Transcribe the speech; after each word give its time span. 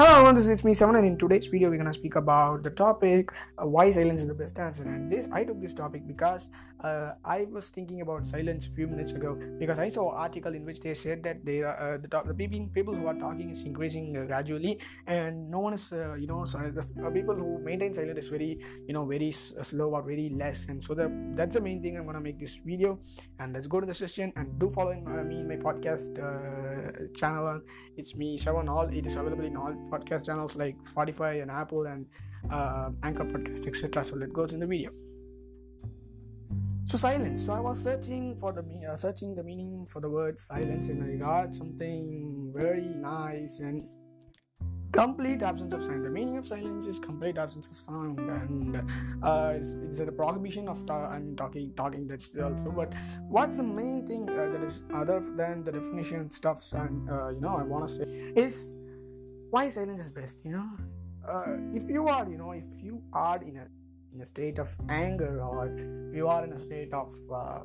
Hello 0.00 0.12
everyone, 0.12 0.34
this 0.34 0.48
is 0.48 0.64
me 0.64 0.72
Seven 0.72 0.96
and 0.96 1.06
in 1.06 1.18
today's 1.18 1.46
video 1.46 1.68
we're 1.68 1.76
gonna 1.76 1.92
speak 1.92 2.16
about 2.16 2.62
the 2.62 2.70
topic 2.70 3.32
uh, 3.58 3.66
why 3.66 3.90
silence 3.90 4.22
is 4.22 4.28
the 4.28 4.34
best 4.34 4.58
answer. 4.58 4.82
And 4.84 5.10
this 5.12 5.28
I 5.30 5.44
took 5.44 5.60
this 5.60 5.74
topic 5.74 6.06
because 6.06 6.48
uh, 6.82 7.12
I 7.22 7.44
was 7.50 7.68
thinking 7.68 8.00
about 8.00 8.26
silence 8.26 8.64
a 8.66 8.70
few 8.70 8.86
minutes 8.86 9.12
ago 9.12 9.38
because 9.58 9.78
I 9.78 9.90
saw 9.90 10.12
an 10.12 10.16
article 10.16 10.54
in 10.54 10.64
which 10.64 10.80
they 10.80 10.94
said 10.94 11.22
that 11.24 11.44
they 11.44 11.62
uh, 11.62 11.98
the, 12.00 12.08
top, 12.08 12.26
the 12.26 12.32
people 12.32 12.66
people 12.72 12.94
who 12.94 13.08
are 13.08 13.14
talking 13.18 13.50
is 13.50 13.62
increasing 13.64 14.16
uh, 14.16 14.24
gradually 14.24 14.78
and 15.06 15.50
no 15.50 15.58
one 15.58 15.74
is 15.74 15.92
uh, 15.92 16.14
you 16.14 16.26
know 16.26 16.46
so 16.46 16.56
the 16.56 17.06
uh, 17.06 17.10
people 17.10 17.34
who 17.34 17.58
maintain 17.58 17.92
silence 17.92 18.24
is 18.24 18.28
very 18.30 18.58
you 18.86 18.94
know 18.94 19.04
very 19.04 19.32
slow 19.32 19.90
or 19.90 20.02
very 20.02 20.30
less 20.30 20.64
and 20.70 20.82
so 20.82 20.94
the, 20.94 21.12
that's 21.34 21.56
the 21.56 21.60
main 21.60 21.82
thing 21.82 21.98
I'm 21.98 22.06
gonna 22.06 22.22
make 22.22 22.40
this 22.40 22.58
video 22.64 23.00
and 23.38 23.52
let's 23.52 23.66
go 23.66 23.80
to 23.80 23.86
the 23.86 23.92
session 23.92 24.32
and 24.36 24.58
do 24.58 24.70
follow 24.70 24.94
me 24.94 25.40
in 25.40 25.46
my 25.46 25.56
podcast 25.56 26.16
channel. 27.14 27.60
It's 27.98 28.14
me 28.14 28.38
Seven 28.38 28.66
All. 28.66 28.88
It 28.88 29.04
is 29.04 29.16
available 29.16 29.44
in 29.44 29.58
all 29.58 29.74
podcast 29.90 30.26
channels 30.26 30.56
like 30.56 30.76
Spotify 30.94 31.42
and 31.42 31.50
Apple 31.50 31.86
and 31.86 32.06
uh, 32.50 32.90
Anchor 33.02 33.24
Podcast, 33.24 33.66
etc. 33.66 34.04
So 34.04 34.16
let's 34.16 34.32
go 34.32 34.46
to 34.46 34.56
the 34.56 34.66
video. 34.66 34.90
So 36.84 36.96
silence. 36.98 37.44
So 37.44 37.52
I 37.52 37.60
was 37.60 37.82
searching 37.82 38.36
for 38.38 38.52
the 38.52 38.64
uh, 38.90 38.96
searching 38.96 39.34
the 39.34 39.44
meaning 39.44 39.86
for 39.86 40.00
the 40.00 40.10
word 40.10 40.38
silence, 40.38 40.88
and 40.88 41.04
I 41.04 41.16
got 41.16 41.54
something 41.54 42.52
very 42.54 42.82
nice 42.82 43.60
and 43.60 43.84
complete 44.92 45.42
absence 45.42 45.72
of 45.72 45.82
sound. 45.82 46.04
The 46.04 46.10
meaning 46.10 46.36
of 46.38 46.46
silence 46.46 46.86
is 46.86 46.98
complete 46.98 47.38
absence 47.38 47.68
of 47.68 47.76
sound, 47.76 48.18
and 48.18 48.76
uh, 49.22 49.52
it's, 49.54 49.74
it's 49.74 50.00
a 50.00 50.10
prohibition 50.10 50.68
of 50.68 50.84
ta- 50.86 51.16
talking. 51.36 51.72
Talking 51.76 52.08
that's 52.08 52.36
also. 52.36 52.70
But 52.70 52.92
what's 53.28 53.56
the 53.58 53.62
main 53.62 54.06
thing 54.06 54.28
uh, 54.28 54.50
that 54.50 54.62
is 54.62 54.82
other 54.92 55.20
than 55.36 55.62
the 55.62 55.72
definition 55.72 56.30
stuffs 56.30 56.72
and 56.72 57.08
uh, 57.08 57.28
you 57.28 57.40
know 57.40 57.56
I 57.56 57.62
want 57.62 57.88
to 57.88 57.94
say 57.94 58.32
is 58.34 58.72
why 59.50 59.64
is 59.64 59.74
silence 59.74 60.00
is 60.00 60.10
best 60.10 60.44
you 60.44 60.52
know? 60.52 60.68
Uh, 61.28 61.56
if 61.74 61.88
you 61.90 62.08
are 62.08 62.28
you 62.28 62.38
know 62.38 62.52
if 62.52 62.82
you 62.82 63.02
are 63.12 63.42
in 63.42 63.56
a 63.56 63.66
in 64.14 64.20
a 64.20 64.26
state 64.26 64.58
of 64.58 64.74
anger 64.88 65.42
or 65.42 65.66
you 66.12 66.26
are 66.26 66.44
in 66.44 66.52
a 66.52 66.58
state 66.58 66.92
of 66.92 67.12
uh, 67.32 67.60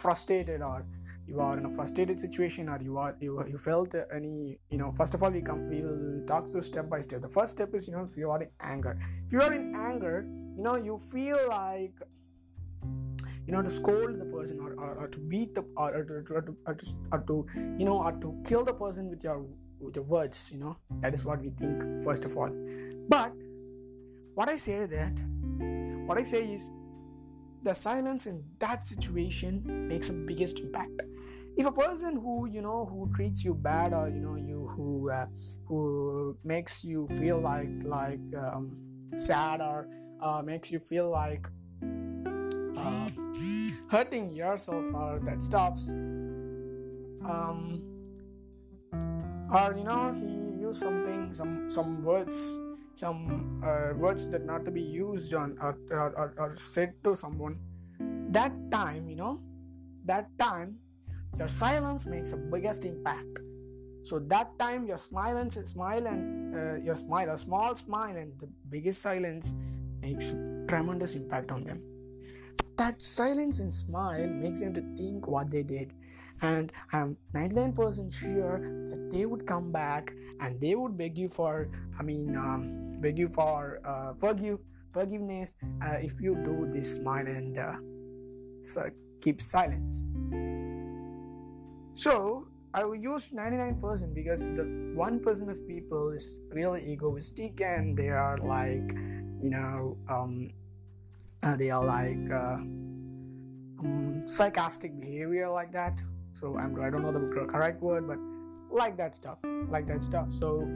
frustrated 0.00 0.62
or 0.62 0.86
you 1.26 1.40
are 1.40 1.56
in 1.56 1.66
a 1.66 1.70
frustrated 1.70 2.18
situation 2.18 2.68
or 2.68 2.78
you 2.82 2.96
are 2.98 3.16
you, 3.20 3.44
you 3.48 3.58
felt 3.58 3.94
any 4.14 4.58
you 4.70 4.78
know 4.78 4.90
first 4.92 5.14
of 5.14 5.22
all 5.22 5.30
we 5.30 5.40
come 5.40 5.68
we 5.68 5.82
will 5.82 6.22
talk 6.26 6.48
through 6.48 6.62
step 6.62 6.88
by 6.88 7.00
step. 7.00 7.20
The 7.20 7.28
first 7.28 7.52
step 7.52 7.74
is 7.74 7.86
you 7.86 7.94
know 7.94 8.08
if 8.10 8.16
you 8.16 8.30
are 8.30 8.42
in 8.42 8.50
anger. 8.60 8.98
If 9.26 9.32
you 9.32 9.40
are 9.40 9.52
in 9.52 9.74
anger 9.74 10.26
you 10.56 10.62
know 10.62 10.76
you 10.76 10.98
feel 11.12 11.38
like 11.48 11.94
you 13.46 13.52
know 13.52 13.62
to 13.62 13.70
scold 13.70 14.18
the 14.18 14.26
person 14.26 14.60
or, 14.60 14.72
or, 14.74 14.94
or 14.94 15.08
to 15.08 15.18
beat 15.18 15.54
the 15.54 15.62
or, 15.76 15.94
or, 15.94 16.04
to, 16.04 16.14
or, 16.14 16.42
to, 16.42 16.56
or, 16.66 16.74
to, 16.74 16.86
or 17.12 17.18
to 17.20 17.46
you 17.78 17.84
know 17.84 18.02
or 18.02 18.12
to 18.12 18.40
kill 18.46 18.64
the 18.64 18.74
person 18.74 19.10
with 19.10 19.24
your 19.24 19.44
with 19.82 19.94
the 19.94 20.02
words 20.02 20.50
you 20.52 20.58
know. 20.58 20.76
That 21.00 21.14
is 21.14 21.24
what 21.24 21.40
we 21.40 21.50
think 21.50 22.02
first 22.02 22.24
of 22.24 22.36
all. 22.36 22.50
But 23.08 23.32
what 24.34 24.48
i 24.48 24.56
say 24.56 24.86
that 24.86 25.20
what 26.06 26.16
i 26.16 26.22
say 26.22 26.44
is 26.44 26.70
the 27.62 27.74
silence 27.74 28.26
in 28.26 28.42
that 28.58 28.82
situation 28.82 29.62
makes 29.88 30.08
the 30.08 30.14
biggest 30.14 30.58
impact. 30.58 31.00
If 31.56 31.66
a 31.66 31.72
person 31.72 32.14
who 32.14 32.48
you 32.48 32.62
know 32.62 32.86
who 32.86 33.10
treats 33.14 33.44
you 33.44 33.54
bad 33.54 33.92
or 33.92 34.08
you 34.08 34.20
know 34.20 34.36
you 34.36 34.68
who 34.68 35.10
uh, 35.10 35.26
who 35.66 36.36
makes 36.44 36.84
you 36.84 37.06
feel 37.08 37.40
like 37.40 37.70
like 37.84 38.20
um, 38.36 38.74
sad 39.16 39.60
or 39.60 39.88
uh, 40.20 40.42
makes 40.44 40.72
you 40.72 40.78
feel 40.78 41.10
like 41.10 41.46
uh, 42.76 43.10
hurting 43.90 44.34
yourself 44.34 44.86
or 44.94 45.20
that 45.24 45.42
stuffs 45.42 45.90
um, 47.24 47.91
or 49.52 49.74
you 49.76 49.84
know 49.84 50.12
he 50.16 50.60
used 50.64 50.80
something 50.80 51.34
some 51.34 51.68
some 51.68 52.02
words 52.02 52.58
some 52.94 53.60
uh, 53.64 53.92
words 53.96 54.28
that 54.30 54.44
not 54.44 54.64
to 54.64 54.70
be 54.70 54.80
used 54.80 55.32
on 55.34 55.56
or, 55.60 55.76
or, 55.90 56.34
or, 56.38 56.54
said 56.56 56.92
to 57.02 57.16
someone. 57.16 57.58
That 58.30 58.52
time 58.70 59.08
you 59.08 59.16
know 59.16 59.40
that 60.04 60.28
time 60.38 60.78
your 61.38 61.48
silence 61.48 62.06
makes 62.06 62.32
the 62.32 62.36
biggest 62.36 62.84
impact. 62.84 63.40
So 64.02 64.18
that 64.30 64.58
time 64.58 64.86
your 64.86 64.98
silence 64.98 65.54
smile 65.54 66.06
and 66.06 66.54
uh, 66.54 66.76
your 66.82 66.94
smile 66.94 67.30
a 67.30 67.38
small 67.38 67.74
smile 67.76 68.16
and 68.16 68.38
the 68.38 68.48
biggest 68.68 69.00
silence 69.00 69.54
makes 70.00 70.34
tremendous 70.68 71.16
impact 71.16 71.50
on 71.50 71.64
them. 71.64 71.82
That 72.76 73.00
silence 73.00 73.58
and 73.58 73.72
smile 73.72 74.28
makes 74.28 74.60
them 74.60 74.74
to 74.74 74.82
think 74.96 75.28
what 75.28 75.50
they 75.50 75.62
did 75.62 75.92
and 76.42 76.72
i'm 76.92 77.16
99% 77.34 78.12
sure 78.12 78.58
that 78.90 79.08
they 79.10 79.26
would 79.26 79.46
come 79.46 79.72
back 79.72 80.12
and 80.40 80.60
they 80.60 80.74
would 80.74 80.96
beg 80.98 81.16
you 81.16 81.28
for 81.28 81.70
i 81.98 82.02
mean 82.02 82.36
um, 82.36 83.00
beg 83.00 83.18
you 83.18 83.28
for 83.28 83.80
uh, 83.84 84.12
forgive 84.14 84.58
forgiveness 84.92 85.54
uh, 85.82 85.96
if 86.00 86.20
you 86.20 86.36
do 86.44 86.66
this 86.70 86.96
smile 86.96 87.26
and 87.26 87.58
uh, 87.58 87.76
so 88.62 88.88
keep 89.20 89.40
silence. 89.40 90.04
So 91.94 92.48
i 92.74 92.84
will 92.84 92.96
use 92.96 93.28
99% 93.28 94.14
because 94.14 94.40
the 94.40 94.64
1% 94.96 95.50
of 95.50 95.68
people 95.68 96.10
is 96.10 96.40
really 96.52 96.80
egoistic 96.90 97.60
and 97.60 97.94
they 97.94 98.08
are 98.08 98.38
like 98.38 98.88
you 99.42 99.50
know 99.50 99.98
um, 100.08 100.50
uh, 101.42 101.54
they 101.56 101.70
are 101.70 101.84
like 101.84 102.30
uh, 102.30 102.64
um, 103.84 104.22
sarcastic 104.24 104.98
behavior 104.98 105.50
like 105.50 105.70
that 105.72 106.00
so 106.34 106.56
I'm, 106.58 106.80
i 106.80 106.90
don't 106.90 107.02
know 107.02 107.12
the 107.12 107.46
correct 107.46 107.82
word 107.82 108.06
but 108.06 108.18
like 108.72 108.96
that 108.96 109.14
stuff 109.14 109.38
like 109.68 109.86
that 109.86 110.02
stuff. 110.02 110.30
So 110.30 110.66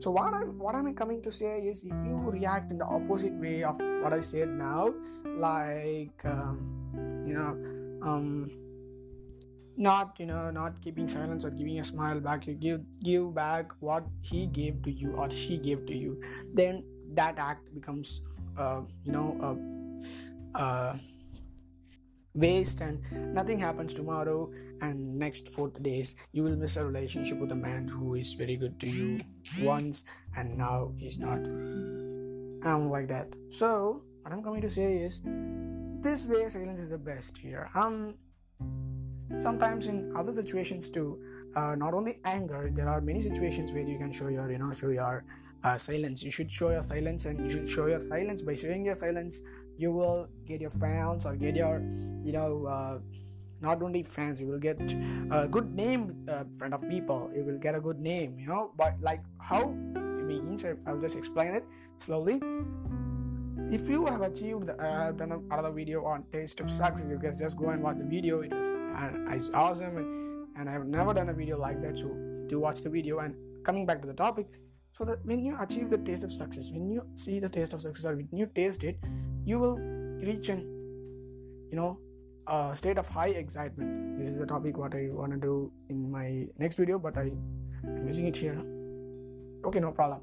so 0.00 0.10
what 0.12 0.32
i'm 0.32 0.58
what 0.58 0.74
i'm 0.76 0.94
coming 0.94 1.20
to 1.22 1.30
say 1.30 1.58
is 1.58 1.82
if 1.82 1.94
you 2.06 2.16
react 2.30 2.70
in 2.70 2.78
the 2.78 2.84
opposite 2.84 3.32
way 3.32 3.64
of 3.64 3.76
what 4.02 4.12
i 4.12 4.20
said 4.20 4.48
now 4.48 4.94
like 5.36 6.24
um, 6.24 7.24
you 7.26 7.34
know 7.34 8.08
um 8.08 8.50
not 9.76 10.18
you 10.20 10.26
know 10.26 10.50
not 10.50 10.80
keeping 10.80 11.08
silence 11.08 11.44
or 11.44 11.50
giving 11.50 11.80
a 11.80 11.84
smile 11.84 12.20
back 12.20 12.46
you 12.46 12.54
give 12.54 12.80
give 13.02 13.34
back 13.34 13.72
what 13.80 14.04
he 14.22 14.46
gave 14.46 14.80
to 14.82 14.92
you 14.92 15.12
or 15.14 15.30
she 15.30 15.58
gave 15.58 15.84
to 15.86 15.96
you 15.96 16.20
then 16.54 16.84
that 17.14 17.38
act 17.38 17.72
becomes 17.74 18.22
uh, 18.56 18.82
you 19.04 19.12
know 19.12 19.36
uh, 20.54 20.58
uh, 20.58 20.96
waste 22.34 22.80
and 22.80 23.02
nothing 23.34 23.58
happens 23.58 23.94
tomorrow 23.94 24.50
and 24.80 25.18
next 25.18 25.48
fourth 25.48 25.82
days 25.82 26.14
you 26.32 26.42
will 26.42 26.56
miss 26.56 26.76
a 26.76 26.84
relationship 26.84 27.38
with 27.38 27.52
a 27.52 27.56
man 27.56 27.88
who 27.88 28.14
is 28.14 28.34
very 28.34 28.56
good 28.56 28.78
to 28.80 28.88
you 28.88 29.20
once 29.62 30.04
and 30.36 30.56
now 30.56 30.92
he's 30.98 31.18
not. 31.18 31.38
I'm 32.64 32.90
like 32.90 33.08
that. 33.08 33.28
So 33.48 34.02
what 34.22 34.32
i'm 34.32 34.42
coming 34.42 34.60
to 34.60 34.68
say 34.68 34.98
is 34.98 35.20
this 36.00 36.26
way 36.26 36.48
silence 36.48 36.78
is 36.78 36.90
the 36.90 36.98
best 36.98 37.38
here. 37.38 37.70
Um 37.74 38.14
sometimes 39.36 39.86
in 39.86 40.14
other 40.16 40.32
situations 40.32 40.88
too 40.88 41.18
uh, 41.54 41.74
not 41.74 41.94
only 41.94 42.18
anger 42.24 42.70
there 42.72 42.88
are 42.88 43.00
many 43.00 43.20
situations 43.20 43.72
where 43.72 43.82
you 43.82 43.98
can 43.98 44.12
show 44.12 44.28
your 44.28 44.50
you 44.50 44.58
know 44.58 44.72
show 44.72 44.88
your 44.88 45.24
uh, 45.64 45.76
silence. 45.76 46.22
You 46.22 46.30
should 46.30 46.50
show 46.50 46.70
your 46.70 46.82
silence 46.82 47.24
and 47.24 47.40
you 47.40 47.50
should 47.50 47.68
show 47.68 47.86
your 47.86 48.00
silence. 48.00 48.42
By 48.42 48.54
showing 48.54 48.84
your 48.84 48.94
silence 48.94 49.40
you 49.76 49.92
will 49.92 50.28
get 50.46 50.60
your 50.60 50.70
fans 50.70 51.26
or 51.26 51.36
get 51.36 51.56
your 51.56 51.82
you 52.22 52.32
know 52.32 52.66
uh, 52.66 52.98
not 53.60 53.82
only 53.82 54.02
fans 54.02 54.40
you 54.40 54.46
will 54.46 54.58
get 54.58 54.78
a 55.30 55.48
good 55.48 55.74
name 55.74 56.14
uh, 56.28 56.44
of 56.72 56.88
people. 56.88 57.30
You 57.34 57.44
will 57.44 57.58
get 57.58 57.74
a 57.74 57.80
good 57.80 57.98
name 57.98 58.38
you 58.38 58.46
know. 58.46 58.72
But 58.76 59.00
like 59.00 59.22
how? 59.40 59.74
It 59.96 60.26
means 60.26 60.64
i'll 60.86 61.00
just 61.00 61.16
explain 61.16 61.54
it 61.54 61.64
slowly 62.04 62.38
if 63.70 63.86
you 63.86 64.06
have 64.06 64.22
achieved 64.22 64.66
the, 64.66 64.74
i 64.82 65.04
have 65.04 65.18
done 65.18 65.32
another 65.50 65.70
video 65.70 66.02
on 66.02 66.24
taste 66.32 66.60
of 66.60 66.70
success 66.70 67.06
you 67.08 67.18
guys 67.18 67.38
just 67.38 67.56
go 67.56 67.68
and 67.68 67.82
watch 67.82 67.98
the 67.98 68.04
video. 68.04 68.40
It 68.40 68.52
is 68.52 68.72
uh, 68.72 69.10
it's 69.34 69.50
awesome 69.50 69.96
and, 69.98 70.48
and 70.56 70.70
i've 70.70 70.86
never 70.86 71.12
done 71.12 71.28
a 71.28 71.34
video 71.34 71.58
like 71.58 71.80
that 71.82 71.98
so 71.98 72.08
do 72.48 72.60
watch 72.60 72.80
the 72.80 72.88
video. 72.88 73.18
And 73.18 73.34
coming 73.64 73.84
back 73.84 74.00
to 74.00 74.06
the 74.06 74.14
topic 74.14 74.46
so 74.92 75.04
that 75.04 75.18
when 75.24 75.44
you 75.44 75.54
achieve 75.60 75.90
the 75.90 75.98
taste 75.98 76.24
of 76.24 76.32
success 76.32 76.70
when 76.72 76.90
you 76.90 77.02
see 77.14 77.40
the 77.40 77.48
taste 77.48 77.74
of 77.74 77.82
success 77.82 78.06
or 78.06 78.16
when 78.16 78.28
you 78.32 78.46
taste 78.46 78.84
it 78.84 78.98
you 79.44 79.58
will 79.58 79.78
reach 79.78 80.48
an 80.48 80.60
you 81.70 81.76
know 81.76 81.98
a 82.46 82.74
state 82.74 82.96
of 82.96 83.06
high 83.06 83.28
excitement. 83.28 84.16
This 84.16 84.30
is 84.30 84.38
the 84.38 84.46
topic 84.46 84.78
what 84.78 84.94
i 84.94 85.08
want 85.10 85.32
to 85.32 85.38
do 85.38 85.70
in 85.90 86.10
my 86.10 86.46
next 86.56 86.76
video 86.76 86.98
but 86.98 87.18
i 87.18 87.32
am 87.84 88.06
using 88.06 88.26
it 88.28 88.36
here. 88.36 88.58
Okay 89.66 89.80
no 89.80 89.92
problem. 89.92 90.22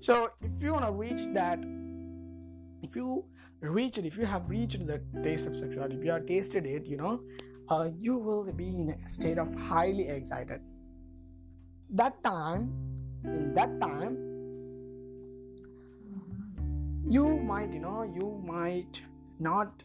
So 0.00 0.30
if 0.40 0.60
you 0.60 0.72
want 0.72 0.86
to 0.86 0.92
reach 0.92 1.32
that 1.34 1.60
if 2.82 2.96
you 2.96 3.24
reach 3.60 3.98
it 3.98 4.06
if 4.06 4.16
you 4.16 4.24
have 4.24 4.48
reached 4.48 4.86
the 4.86 5.00
taste 5.22 5.46
of 5.46 5.54
success 5.54 5.88
if 5.90 6.04
you 6.04 6.10
have 6.10 6.26
tasted 6.26 6.66
it 6.66 6.86
you 6.86 6.96
know 6.96 7.20
uh, 7.70 7.88
you 7.96 8.18
will 8.18 8.52
be 8.52 8.80
in 8.80 8.90
a 8.90 9.08
state 9.08 9.38
of 9.38 9.54
highly 9.54 10.08
excited. 10.08 10.60
That 11.90 12.22
time 12.22 12.72
in 13.24 13.54
that 13.54 13.80
time 13.80 14.16
you 17.06 17.38
might 17.38 17.72
you 17.72 17.80
know 17.80 18.02
you 18.02 18.42
might 18.44 19.02
not 19.38 19.84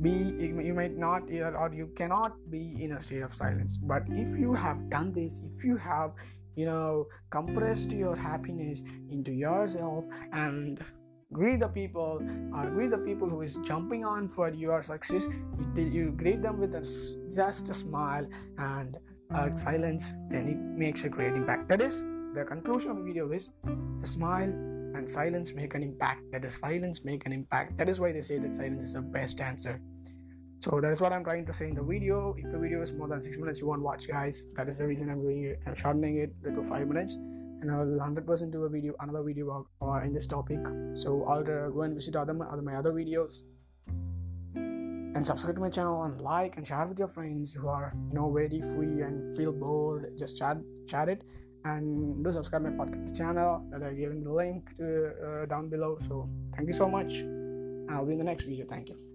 be 0.00 0.10
you 0.10 0.74
might 0.74 0.96
not 0.96 1.22
or 1.30 1.70
you 1.72 1.86
cannot 1.96 2.32
be 2.50 2.82
in 2.82 2.92
a 2.92 3.00
state 3.00 3.22
of 3.22 3.32
silence. 3.32 3.76
But 3.76 4.04
if 4.08 4.38
you 4.38 4.54
have 4.54 4.90
done 4.90 5.12
this 5.12 5.40
if 5.42 5.64
you 5.64 5.76
have 5.76 6.12
you 6.56 6.66
know 6.66 7.06
compressed 7.30 7.90
your 7.90 8.16
happiness 8.16 8.82
into 9.10 9.32
yourself 9.32 10.04
and 10.32 10.82
greet 11.34 11.58
the 11.60 11.68
people 11.68 12.22
or 12.54 12.70
greet 12.70 12.90
the 12.90 12.98
people 12.98 13.28
who 13.28 13.42
is 13.42 13.56
jumping 13.64 14.04
on 14.04 14.28
for 14.28 14.48
your 14.50 14.82
success. 14.82 15.26
You, 15.76 15.82
you 15.82 16.10
greet 16.12 16.40
them 16.40 16.60
with 16.60 16.74
a, 16.76 16.82
just 17.34 17.68
a 17.68 17.74
smile 17.74 18.26
and 18.56 18.96
uh, 19.34 19.54
silence 19.56 20.12
then 20.30 20.48
it 20.48 20.56
makes 20.56 21.02
a 21.04 21.08
great 21.08 21.34
impact. 21.34 21.68
That 21.68 21.80
is 21.80 22.02
the 22.34 22.44
conclusion 22.46 22.92
of 22.92 22.98
the 22.98 23.02
video 23.02 23.30
is 23.32 23.50
the 24.00 24.06
smile 24.06 24.50
and 24.96 25.10
silence 25.10 25.52
make 25.52 25.74
an 25.74 25.82
impact. 25.82 26.22
That 26.30 26.44
is 26.44 26.54
silence 26.54 27.04
make 27.04 27.26
an 27.26 27.32
impact. 27.32 27.76
That 27.78 27.88
is 27.88 27.98
why 27.98 28.12
they 28.12 28.20
say 28.20 28.38
that 28.38 28.54
silence 28.54 28.84
is 28.84 28.94
the 28.94 29.02
best 29.02 29.40
answer. 29.40 29.80
So 30.60 30.80
that 30.80 30.92
is 30.92 31.00
what 31.00 31.12
i'm 31.12 31.24
trying 31.24 31.46
to 31.46 31.52
say 31.52 31.66
in 31.66 31.74
the 31.74 31.82
video. 31.82 32.34
If 32.38 32.50
the 32.52 32.58
video 32.58 32.80
is 32.80 32.92
more 32.92 33.08
than 33.08 33.20
six 33.20 33.36
minutes 33.36 33.60
you 33.60 33.66
won't 33.66 33.82
watch 33.82 34.06
guys. 34.06 34.44
That 34.54 34.68
is 34.68 34.78
the 34.78 34.86
reason 34.86 35.10
i'm 35.10 35.20
doing 35.20 35.44
it 35.44 35.58
i'm 35.66 35.74
shortening 35.74 36.18
it 36.18 36.32
to 36.44 36.62
five 36.62 36.86
minutes 36.86 37.18
and 37.64 37.72
i 37.72 37.78
will 37.78 37.98
100% 37.98 38.52
do 38.52 38.64
a 38.64 38.68
video 38.68 38.94
another 39.00 39.22
video 39.22 39.66
uh, 39.80 40.00
in 40.04 40.12
this 40.12 40.26
topic. 40.26 40.60
So 40.92 41.24
i'll 41.24 41.40
uh, 41.40 41.68
go 41.70 41.82
and 41.82 41.94
visit 41.94 42.16
other, 42.16 42.36
other 42.52 42.62
my 42.62 42.76
other 42.76 42.92
videos. 42.92 43.42
And 44.54 45.24
subscribe 45.24 45.54
to 45.54 45.60
my 45.60 45.70
channel 45.70 46.02
and 46.02 46.20
like 46.20 46.56
and 46.56 46.66
share 46.66 46.86
with 46.86 46.98
your 46.98 47.08
friends 47.08 47.54
who 47.54 47.68
are 47.68 47.92
you 48.08 48.14
know 48.14 48.30
very 48.32 48.60
free 48.60 49.00
and 49.06 49.36
feel 49.36 49.52
bored. 49.52 50.12
Just 50.18 50.38
chat 50.38 50.58
chat 50.88 51.08
it 51.08 51.22
and 51.64 52.22
do 52.24 52.32
subscribe 52.32 52.62
my 52.62 52.70
podcast 52.70 53.16
channel 53.16 53.64
that 53.70 53.82
i 53.82 53.92
given 53.94 54.22
the 54.22 54.32
link 54.32 54.76
to, 54.76 55.12
uh, 55.26 55.46
down 55.46 55.70
below. 55.70 55.96
So 55.98 56.28
thank 56.54 56.66
you 56.66 56.74
so 56.74 56.88
much. 56.88 57.24
I'll 57.88 58.06
be 58.06 58.12
in 58.12 58.18
the 58.18 58.30
next 58.32 58.44
video. 58.44 58.66
Thank 58.66 58.88
you 58.88 59.13